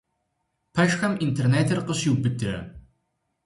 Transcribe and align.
Пэшхэм 0.73 1.13
интернетыр 1.25 1.79
къыщиубыдрэ? 1.87 2.57